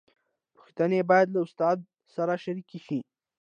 [0.53, 1.77] پوښتنې باید له استاد
[2.15, 2.99] سره شریکې شي.